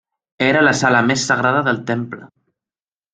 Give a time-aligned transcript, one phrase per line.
[0.45, 2.27] Era la sala més sagrada del Temple.